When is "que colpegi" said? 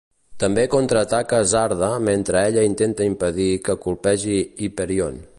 3.69-4.39